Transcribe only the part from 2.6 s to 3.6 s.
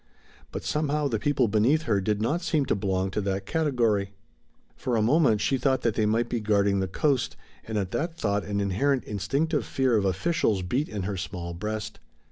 to belong to that